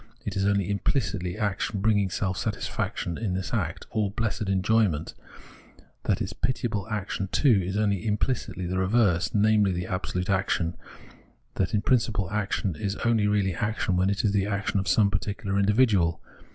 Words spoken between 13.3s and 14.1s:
action when